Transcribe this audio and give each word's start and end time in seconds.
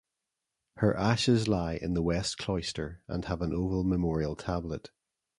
Her 0.77 0.97
ashes 0.97 1.47
lie 1.47 1.75
in 1.75 1.93
the 1.93 2.01
West 2.01 2.39
Cloister 2.39 3.03
and 3.07 3.23
have 3.25 3.43
an 3.43 3.53
oval 3.53 3.83
memorial 3.83 4.35
tablet. 4.35 4.89